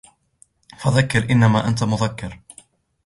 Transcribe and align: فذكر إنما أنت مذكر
فذكر 0.79 1.29
إنما 1.31 1.67
أنت 1.67 1.83
مذكر 1.83 2.39